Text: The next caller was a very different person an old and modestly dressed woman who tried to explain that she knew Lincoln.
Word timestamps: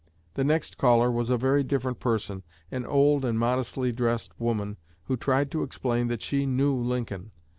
The 0.33 0.43
next 0.43 0.79
caller 0.79 1.11
was 1.11 1.29
a 1.29 1.37
very 1.37 1.61
different 1.63 1.99
person 1.99 2.41
an 2.71 2.87
old 2.87 3.23
and 3.23 3.37
modestly 3.37 3.91
dressed 3.91 4.31
woman 4.39 4.77
who 5.03 5.15
tried 5.15 5.51
to 5.51 5.61
explain 5.61 6.07
that 6.07 6.23
she 6.23 6.47
knew 6.47 6.73
Lincoln. 6.75 7.29